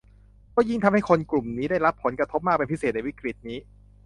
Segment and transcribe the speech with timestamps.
[0.55, 3.57] ก็ยิ่งทำให้คนกลุ่มนี้ได้รับผลกระทบมากเป็นพิเศษในวิกฤตนี้